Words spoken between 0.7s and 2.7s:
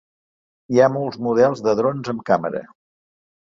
Hi ha molts models de drons amb càmera.